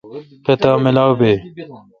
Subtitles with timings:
[0.45, 1.33] پتا ملاو بی۔